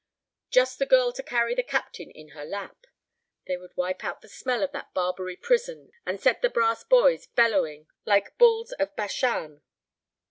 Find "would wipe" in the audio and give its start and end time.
3.55-4.03